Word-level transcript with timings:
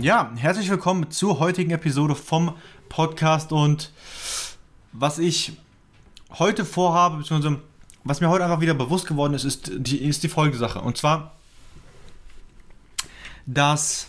Ja, 0.00 0.32
herzlich 0.34 0.70
willkommen 0.70 1.10
zur 1.10 1.40
heutigen 1.40 1.72
Episode 1.72 2.14
vom 2.14 2.54
Podcast 2.88 3.52
und 3.52 3.92
was 4.92 5.18
ich 5.18 5.52
heute 6.38 6.64
vorhabe, 6.64 7.18
beziehungsweise 7.18 7.60
was 8.04 8.22
mir 8.22 8.30
heute 8.30 8.44
einfach 8.44 8.62
wieder 8.62 8.72
bewusst 8.72 9.06
geworden 9.06 9.34
ist, 9.34 9.44
ist 9.44 9.70
die, 9.76 9.98
ist 9.98 10.22
die 10.22 10.30
folgende 10.30 10.56
Sache. 10.56 10.80
Und 10.80 10.96
zwar, 10.96 11.34
dass 13.44 14.06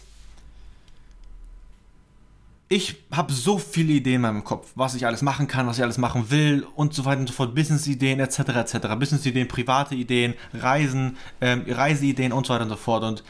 ich 2.69 2.95
habe 3.11 3.33
so 3.33 3.57
viele 3.57 3.91
Ideen 3.91 4.15
in 4.15 4.21
meinem 4.21 4.43
Kopf, 4.45 4.71
was 4.75 4.95
ich 4.95 5.05
alles 5.05 5.21
machen 5.21 5.49
kann, 5.49 5.67
was 5.67 5.77
ich 5.77 5.83
alles 5.83 5.97
machen 5.97 6.31
will 6.31 6.65
und 6.73 6.93
so 6.93 7.03
weiter 7.03 7.19
und 7.19 7.27
so 7.27 7.33
fort. 7.33 7.53
Business-Ideen 7.53 8.21
etc. 8.21 8.39
etc. 8.39 8.77
Business-Ideen, 8.97 9.49
private 9.49 9.95
Ideen, 9.95 10.35
Reisen, 10.53 11.17
ähm, 11.41 11.65
Reiseideen 11.67 12.31
und 12.31 12.45
so 12.47 12.53
weiter 12.53 12.63
und 12.63 12.69
so 12.69 12.77
fort. 12.77 13.03
Und 13.03 13.25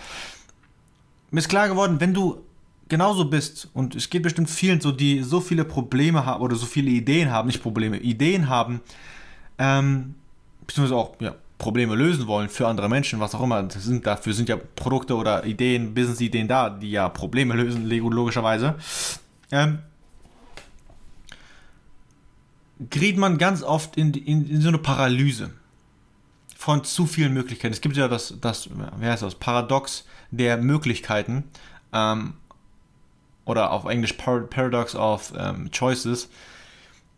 mir 1.32 1.40
ist 1.40 1.50
klar 1.50 1.68
geworden, 1.68 2.00
wenn 2.00 2.14
du 2.14 2.44
genauso 2.92 3.26
bist, 3.26 3.70
und 3.74 3.96
es 3.96 4.10
geht 4.10 4.22
bestimmt 4.22 4.50
vielen 4.50 4.82
so, 4.82 4.92
die 4.92 5.24
so 5.24 5.40
viele 5.40 5.64
Probleme 5.64 6.26
haben 6.26 6.44
oder 6.44 6.56
so 6.58 6.66
viele 6.66 6.92
Ideen 6.92 7.32
haben, 7.32 7.48
nicht 7.48 7.64
Probleme, 7.64 7.98
Ideen 7.98 8.50
haben, 8.50 8.82
ähm, 9.58 10.16
beziehungsweise 10.68 10.98
auch 10.98 11.16
ja, 11.22 11.34
Probleme 11.58 11.96
lösen 11.96 12.28
wollen 12.28 12.50
für 12.50 12.68
andere 12.68 12.90
Menschen, 12.90 13.22
was 13.22 13.34
auch 13.34 13.42
immer. 13.42 13.68
Sind, 13.72 14.06
dafür 14.06 14.34
sind 14.34 14.50
ja 14.50 14.58
Produkte 14.76 15.16
oder 15.16 15.46
Ideen, 15.46 15.94
Business-Ideen 15.94 16.50
da, 16.50 16.70
die 16.70 16.92
ja 16.92 17.08
Probleme 17.08 17.56
lösen, 17.56 17.90
logischerweise. 17.90 18.76
Ähm, 19.52 19.80
gerät 22.90 23.18
man 23.18 23.38
ganz 23.38 23.64
oft 23.64 23.96
in, 23.96 24.14
in, 24.14 24.50
in 24.50 24.62
so 24.62 24.68
eine 24.68 24.80
Paralyse 24.80 25.52
von 26.58 26.84
zu 26.84 27.06
vielen 27.06 27.34
Möglichkeiten. 27.34 27.74
Es 27.74 27.80
gibt 27.80 27.96
ja 27.96 28.10
das, 28.10 28.36
das 28.42 28.70
wie 28.70 29.06
heißt 29.06 29.24
das, 29.24 29.36
Paradox 29.36 30.06
der 30.30 30.58
Möglichkeiten. 30.58 31.46
Ähm, 31.94 32.34
oder 33.46 33.72
auf 33.72 33.86
Englisch 33.86 34.14
Paradox 34.14 34.96
of 34.96 35.34
ähm, 35.38 35.70
Choices, 35.72 36.30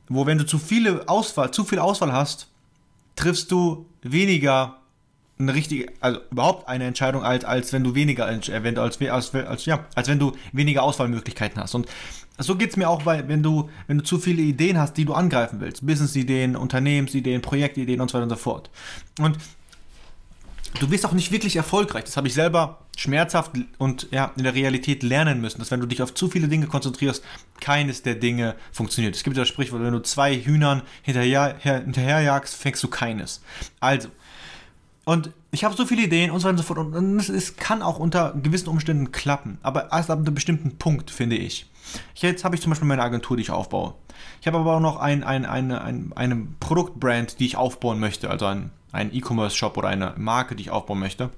wo 0.09 0.25
wenn 0.25 0.38
du 0.38 0.45
zu 0.45 0.57
viele 0.57 1.07
Auswahl, 1.07 1.52
zu 1.52 1.63
viel 1.63 1.80
Auswahl 1.80 2.13
hast, 2.13 2.47
triffst 3.15 3.52
du 3.52 3.85
weniger 4.02 4.77
eine 5.39 5.53
richtige, 5.53 5.91
also 5.99 6.19
überhaupt 6.31 6.67
eine 6.67 6.85
Entscheidung, 6.85 7.23
als, 7.23 7.43
als 7.43 7.73
wenn 7.73 7.83
du 7.83 7.95
weniger, 7.95 8.25
als, 8.25 8.49
als, 8.49 9.02
als, 9.02 9.35
als, 9.35 9.65
ja, 9.65 9.85
als 9.95 10.07
wenn 10.07 10.19
du 10.19 10.33
weniger 10.52 10.83
Auswahlmöglichkeiten 10.83 11.61
hast. 11.61 11.75
Und 11.75 11.88
so 12.37 12.55
geht 12.55 12.71
es 12.71 12.77
mir 12.77 12.89
auch, 12.89 13.05
weil 13.05 13.27
wenn 13.27 13.43
du, 13.43 13.69
wenn 13.87 13.97
du 13.97 14.03
zu 14.03 14.19
viele 14.19 14.41
Ideen 14.41 14.77
hast, 14.77 14.93
die 14.97 15.05
du 15.05 15.13
angreifen 15.13 15.59
willst, 15.59 15.85
Business-Ideen, 15.85 16.55
Unternehmensideen, 16.55 17.41
Projektideen 17.41 18.02
und 18.02 18.09
so 18.09 18.15
weiter 18.15 18.23
und 18.23 18.30
so 18.30 18.35
fort. 18.35 18.69
Und 19.19 19.37
du 20.79 20.91
wirst 20.91 21.05
auch 21.05 21.13
nicht 21.13 21.31
wirklich 21.31 21.55
erfolgreich. 21.55 22.05
Das 22.05 22.17
habe 22.17 22.27
ich 22.27 22.33
selber 22.33 22.80
schmerzhaft 22.98 23.52
und 23.77 24.08
ja, 24.11 24.31
in 24.36 24.43
der 24.43 24.53
Realität 24.53 25.03
lernen 25.03 25.42
müssen, 25.42 25.59
dass 25.59 25.71
wenn 25.71 25.80
du 25.80 25.87
dich 25.87 26.02
auf 26.02 26.14
zu 26.14 26.30
viele 26.30 26.48
Dinge 26.48 26.67
konzentrierst, 26.67 27.23
keines 27.59 28.03
der 28.03 28.15
Dinge 28.15 28.55
funktioniert. 28.71 29.15
Es 29.15 29.23
gibt 29.23 29.37
das 29.37 29.48
Sprichwort, 29.48 29.81
wenn 29.81 29.93
du 29.93 30.02
zwei 30.02 30.36
Hühnern 30.36 30.83
hinterher, 31.02 31.55
hinterherjagst, 31.59 32.55
fängst 32.55 32.83
du 32.83 32.87
keines. 32.87 33.42
Also, 33.80 34.09
und 35.05 35.31
ich 35.52 35.64
habe 35.64 35.75
so 35.75 35.86
viele 35.86 36.03
Ideen 36.03 36.31
und 36.31 36.39
so 36.39 36.45
weiter 36.45 36.58
und 36.58 36.65
so 36.65 36.73
fort. 36.73 36.80
Und 36.80 37.19
es 37.30 37.55
kann 37.58 37.81
auch 37.81 37.99
unter 37.99 38.33
gewissen 38.42 38.69
Umständen 38.69 39.11
klappen. 39.11 39.58
Aber 39.61 39.92
erst 39.92 40.09
ab 40.09 40.19
einem 40.19 40.33
bestimmten 40.33 40.77
Punkt, 40.77 41.11
finde 41.11 41.36
ich. 41.36 41.65
Jetzt 42.15 42.45
habe 42.45 42.55
ich 42.55 42.61
zum 42.61 42.69
Beispiel 42.69 42.87
meine 42.87 43.03
Agentur, 43.03 43.36
die 43.36 43.43
ich 43.43 43.52
aufbaue. 43.52 43.95
Ich 44.39 44.48
habe 44.48 44.58
aber 44.58 44.77
auch 44.77 44.80
noch 44.80 44.98
ein, 44.98 45.23
ein, 45.23 45.45
eine, 45.45 45.81
ein, 45.81 46.14
eine 46.15 46.48
Produktbrand, 46.59 47.39
die 47.39 47.45
ich 47.45 47.58
aufbauen 47.58 47.99
möchte. 47.99 48.30
Also 48.30 48.45
ein, 48.45 48.71
ein 48.93 49.14
E-Commerce-Shop 49.14 49.76
oder 49.76 49.89
eine 49.89 50.14
Marke, 50.15 50.55
die 50.55 50.64
ich 50.64 50.71
aufbauen 50.71 50.99
möchte. 50.99 51.30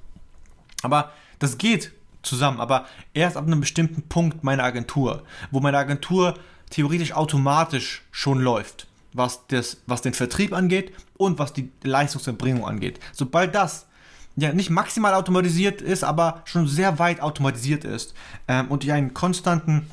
Aber 0.83 1.11
das 1.39 1.57
geht 1.57 1.91
zusammen. 2.21 2.59
Aber 2.59 2.85
erst 3.15 3.37
ab 3.37 3.47
einem 3.47 3.61
bestimmten 3.61 4.03
Punkt 4.03 4.43
meine 4.43 4.63
Agentur, 4.63 5.23
wo 5.49 5.59
meine 5.59 5.79
Agentur 5.79 6.35
theoretisch 6.69 7.13
automatisch 7.13 8.03
schon 8.11 8.39
läuft 8.39 8.87
was, 9.15 9.47
das, 9.47 9.77
was 9.87 10.01
den 10.01 10.13
Vertrieb 10.13 10.53
angeht 10.53 10.93
und 11.17 11.39
was 11.39 11.53
die 11.53 11.71
Leistungserbringung 11.83 12.65
angeht. 12.65 12.99
Sobald 13.13 13.55
das 13.55 13.87
ja 14.35 14.53
nicht 14.53 14.69
maximal 14.69 15.13
automatisiert 15.13 15.81
ist, 15.81 16.03
aber 16.03 16.41
schon 16.45 16.67
sehr 16.67 16.99
weit 16.99 17.21
automatisiert 17.21 17.85
ist 17.85 18.13
ähm, 18.47 18.67
und 18.67 18.83
ich 18.83 18.91
einen 18.91 19.13
konstanten 19.13 19.89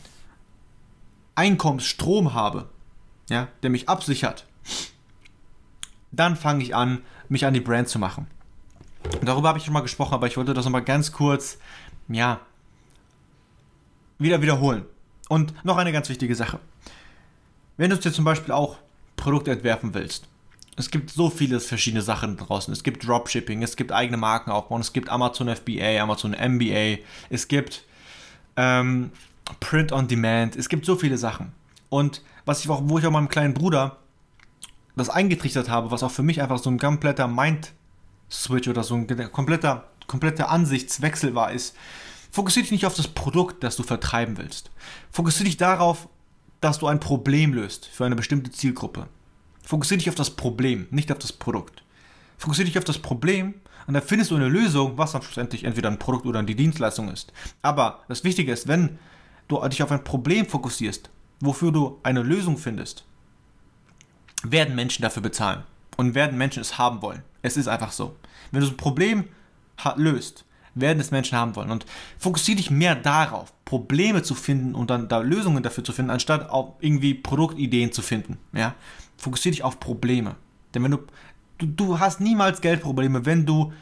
Einkommensstrom 1.37 2.35
habe, 2.35 2.69
ja, 3.31 3.49
der 3.63 3.71
mich 3.71 3.89
absichert, 3.89 4.47
dann 6.13 6.37
fange 6.37 6.63
ich 6.63 6.75
an, 6.75 7.03
mich 7.29 7.45
an 7.45 7.55
die 7.55 7.61
Brand 7.61 7.89
zu 7.89 7.99
machen. 7.99 8.27
Darüber 9.23 9.49
habe 9.49 9.59
ich 9.59 9.65
schon 9.65 9.75
mal 9.75 9.81
gesprochen, 9.81 10.15
aber 10.15 10.27
ich 10.27 10.37
wollte 10.37 10.55
das 10.55 10.65
nochmal 10.65 10.85
ganz 10.85 11.11
kurz, 11.11 11.59
ja, 12.09 12.41
wieder 14.19 14.41
wiederholen. 14.41 14.85
Und 15.29 15.65
noch 15.65 15.79
eine 15.79 15.93
ganz 15.93 16.09
wichtige 16.09 16.37
Sache. 16.37 16.61
Wenn 17.77 17.91
du 17.91 17.97
dir 17.97 18.13
zum 18.13 18.25
Beispiel 18.25 18.53
auch 18.53 18.77
Produkt 19.17 19.47
entwerfen 19.47 19.95
willst. 19.95 20.27
Es 20.77 20.91
gibt 20.91 21.11
so 21.11 21.31
viele 21.31 21.61
verschiedene 21.61 22.03
Sachen 22.03 22.37
draußen. 22.37 22.73
Es 22.73 22.83
gibt 22.83 23.07
Dropshipping, 23.07 23.63
es 23.63 23.77
gibt 23.77 23.93
eigene 23.93 24.17
Marken 24.17 24.51
aufbauen, 24.51 24.81
es 24.81 24.93
gibt 24.93 25.11
Amazon 25.11 25.55
FBA, 25.55 26.01
Amazon 26.01 26.33
MBA, 26.33 26.99
es 27.31 27.47
gibt 27.47 27.85
ähm, 28.57 29.13
Print 29.61 29.93
on 29.93 30.09
Demand, 30.09 30.57
es 30.57 30.69
gibt 30.69 30.87
so 30.87 30.97
viele 30.97 31.19
Sachen. 31.19 31.53
Und 31.89 32.23
was 32.47 32.65
ich 32.65 32.71
auch, 32.71 32.81
wo 32.85 32.99
ich 32.99 33.07
auch 33.07 33.13
meinem 33.13 33.29
kleinen 33.29 33.55
Bruder 33.55 33.99
das 34.97 35.11
eingetrichtert 35.11 35.69
habe, 35.69 35.91
was 35.91 36.03
auch 36.03 36.11
für 36.11 36.23
mich 36.23 36.43
einfach 36.43 36.59
so 36.59 36.71
ein 36.71 36.79
kompletter 36.79 37.29
Mind-Switch 37.29 38.69
oder 38.69 38.83
so 38.83 38.95
ein 38.95 39.07
kompletter, 39.33 39.89
kompletter 40.07 40.51
Ansichtswechsel 40.51 41.35
war, 41.35 41.53
ist, 41.53 41.77
fokussiere 42.31 42.65
dich 42.65 42.73
nicht 42.73 42.87
auf 42.87 42.95
das 42.95 43.09
Produkt, 43.09 43.65
das 43.65 43.77
du 43.77 43.83
vertreiben 43.83 44.39
willst. 44.39 44.71
Fokussiere 45.11 45.45
dich 45.45 45.57
darauf, 45.57 46.09
dass 46.61 46.79
du 46.79 46.87
ein 46.87 47.01
Problem 47.01 47.53
löst 47.55 47.87
für 47.87 48.05
eine 48.05 48.17
bestimmte 48.17 48.51
Zielgruppe. 48.51 49.09
Fokussiere 49.63 49.99
dich 49.99 50.09
auf 50.09 50.15
das 50.15 50.31
Problem, 50.31 50.87
nicht 50.91 51.11
auf 51.11 51.19
das 51.19 51.33
Produkt. 51.33 51.83
Fokussiere 52.39 52.67
dich 52.67 52.79
auf 52.79 52.85
das 52.85 52.99
Problem 52.99 53.55
und 53.87 53.95
dann 53.95 54.03
findest 54.03 54.31
du 54.31 54.37
eine 54.37 54.49
Lösung, 54.49 54.99
was 54.99 55.13
dann 55.13 55.23
schlussendlich 55.23 55.65
entweder 55.65 55.91
ein 55.91 55.99
Produkt 55.99 56.27
oder 56.27 56.43
die 56.43 56.55
Dienstleistung 56.55 57.09
ist. 57.09 57.33
Aber 57.63 58.03
das 58.09 58.25
Wichtige 58.25 58.53
ist, 58.53 58.69
wenn 58.69 58.99
du 59.49 59.67
dich 59.69 59.83
auf 59.83 59.93
ein 59.93 60.05
Problem 60.05 60.47
fokussierst, 60.47 61.11
wofür 61.41 61.73
du 61.73 61.99
eine 62.03 62.23
Lösung 62.23 62.59
findest, 62.59 63.05
werden 64.43 64.75
Menschen 64.75 65.03
dafür 65.03 65.23
bezahlen 65.23 65.63
und 65.97 66.15
werden 66.15 66.39
Menschen 66.39 66.61
es 66.61 66.79
haben 66.79 67.03
wollen. 67.03 67.23
Es 67.43 67.57
ist 67.57 67.69
einfach 67.69 67.93
so. 67.93 68.17
Wenn 68.51 68.61
du 68.61 68.67
so 68.67 68.73
ein 68.73 68.77
Problem 68.77 69.25
löst, 69.97 70.45
werden 70.75 71.01
es 71.01 71.11
Menschen 71.11 71.37
haben 71.37 71.57
wollen. 71.57 71.71
Und 71.71 71.87
fokussiere 72.19 72.57
dich 72.57 72.71
mehr 72.71 72.95
darauf, 72.95 73.53
Probleme 73.65 74.23
zu 74.23 74.35
finden 74.35 74.75
und 74.75 74.91
dann 74.91 75.09
da 75.09 75.19
Lösungen 75.19 75.63
dafür 75.63 75.85
zu 75.85 75.93
finden, 75.93 76.11
anstatt 76.11 76.51
auf 76.51 76.75
irgendwie 76.81 77.15
Produktideen 77.15 77.93
zu 77.93 78.03
finden. 78.03 78.39
Ja? 78.53 78.75
Fokussiere 79.17 79.53
dich 79.53 79.65
auf 79.65 79.81
Probleme. 79.81 80.37
Denn 80.75 80.83
wenn 80.83 80.93
du, 80.93 80.99
du, 81.59 81.67
du 81.67 81.99
hast 81.99 82.21
niemals 82.21 82.61
Geldprobleme, 82.61 83.27
wenn 83.27 83.45
du 83.45 83.73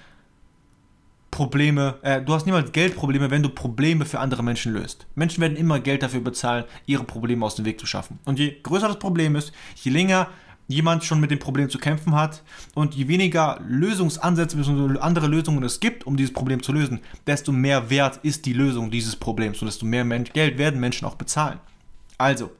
Probleme, 1.31 1.99
äh, 2.03 2.21
du 2.21 2.35
hast 2.35 2.45
niemals 2.47 2.73
Geldprobleme, 2.73 3.31
wenn 3.31 3.43
du 3.43 3.49
Probleme 3.51 4.05
für 4.05 4.19
andere 4.19 4.43
Menschen 4.43 4.73
löst. 4.73 5.07
Menschen 5.15 5.41
werden 5.41 5.57
immer 5.57 5.79
Geld 5.79 6.03
dafür 6.03 6.21
bezahlen, 6.21 6.65
ihre 6.87 7.05
Probleme 7.05 7.47
aus 7.47 7.55
dem 7.55 7.65
Weg 7.65 7.79
zu 7.79 7.87
schaffen. 7.87 8.19
Und 8.25 8.39
je 8.39 8.57
größer 8.63 8.89
das 8.89 8.99
Problem 8.99 9.37
ist, 9.37 9.53
je 9.77 9.93
länger 9.93 10.29
jemand 10.71 11.05
schon 11.05 11.21
mit 11.21 11.31
dem 11.31 11.39
Problem 11.39 11.69
zu 11.69 11.79
kämpfen 11.79 12.15
hat 12.15 12.43
und 12.75 12.95
je 12.95 13.09
weniger 13.09 13.61
Lösungsansätze 13.67 14.57
bzw. 14.57 14.99
andere 14.99 15.27
Lösungen 15.27 15.63
es 15.63 15.81
gibt, 15.81 16.07
um 16.07 16.17
dieses 16.17 16.33
Problem 16.33 16.63
zu 16.63 16.73
lösen, 16.73 17.01
desto 17.27 17.53
mehr 17.53 17.91
wert 17.91 18.21
ist 18.23 18.47
die 18.47 18.53
Lösung 18.53 18.91
dieses 18.91 19.17
Problems 19.17 19.61
und 19.61 19.67
desto 19.67 19.87
mehr 19.87 20.05
Geld 20.05 20.59
werden 20.59 20.81
Menschen 20.81 21.07
auch 21.07 21.17
bezahlen. 21.17 21.59
Also, 22.19 22.51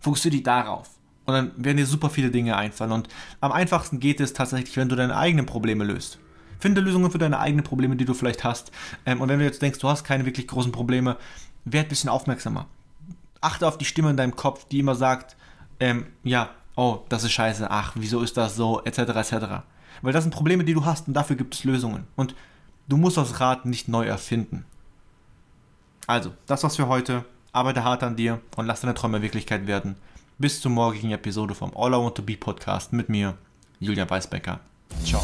fokussiere 0.00 0.32
dich 0.32 0.42
darauf. 0.42 0.90
Und 1.26 1.34
dann 1.34 1.52
werden 1.56 1.78
dir 1.78 1.86
super 1.86 2.10
viele 2.10 2.30
Dinge 2.30 2.56
einfallen. 2.56 2.92
Und 2.92 3.08
am 3.40 3.50
einfachsten 3.50 3.98
geht 3.98 4.20
es 4.20 4.34
tatsächlich, 4.34 4.76
wenn 4.76 4.90
du 4.90 4.96
deine 4.96 5.16
eigenen 5.16 5.46
Probleme 5.46 5.84
löst. 5.84 6.18
Finde 6.60 6.82
Lösungen 6.82 7.10
für 7.10 7.18
deine 7.18 7.38
eigenen 7.38 7.64
Probleme, 7.64 7.96
die 7.96 8.04
du 8.04 8.12
vielleicht 8.12 8.44
hast. 8.44 8.70
Ähm, 9.06 9.20
und 9.20 9.28
wenn 9.28 9.38
du 9.38 9.44
jetzt 9.44 9.62
denkst, 9.62 9.78
du 9.78 9.88
hast 9.88 10.04
keine 10.04 10.26
wirklich 10.26 10.46
großen 10.46 10.72
Probleme, 10.72 11.16
werd 11.64 11.86
ein 11.86 11.88
bisschen 11.88 12.10
aufmerksamer 12.10 12.66
achte 13.44 13.68
auf 13.68 13.78
die 13.78 13.84
Stimme 13.84 14.10
in 14.10 14.16
deinem 14.16 14.34
Kopf, 14.34 14.64
die 14.64 14.80
immer 14.80 14.94
sagt, 14.94 15.36
ähm, 15.78 16.06
ja, 16.22 16.50
oh, 16.76 17.00
das 17.08 17.24
ist 17.24 17.32
scheiße, 17.32 17.70
ach, 17.70 17.92
wieso 17.94 18.20
ist 18.22 18.36
das 18.36 18.56
so, 18.56 18.82
etc., 18.84 18.98
etc. 18.98 19.34
Weil 20.02 20.12
das 20.12 20.24
sind 20.24 20.34
Probleme, 20.34 20.64
die 20.64 20.74
du 20.74 20.84
hast 20.84 21.08
und 21.08 21.14
dafür 21.14 21.36
gibt 21.36 21.54
es 21.54 21.64
Lösungen. 21.64 22.06
Und 22.16 22.34
du 22.88 22.96
musst 22.96 23.16
das 23.16 23.40
Rad 23.40 23.66
nicht 23.66 23.88
neu 23.88 24.06
erfinden. 24.06 24.64
Also, 26.06 26.32
das 26.46 26.62
war's 26.62 26.76
für 26.76 26.88
heute. 26.88 27.24
Arbeite 27.52 27.84
hart 27.84 28.02
an 28.02 28.16
dir 28.16 28.40
und 28.56 28.66
lass 28.66 28.80
deine 28.80 28.94
Träume 28.94 29.22
Wirklichkeit 29.22 29.66
werden. 29.66 29.96
Bis 30.38 30.60
zur 30.60 30.72
morgigen 30.72 31.12
Episode 31.12 31.54
vom 31.54 31.72
All 31.76 31.92
I 31.92 31.96
Want 31.96 32.16
to 32.16 32.22
Be 32.22 32.36
Podcast 32.36 32.92
mit 32.92 33.08
mir, 33.08 33.38
Julian 33.78 34.10
Weisbecker. 34.10 34.60
Ciao. 35.04 35.22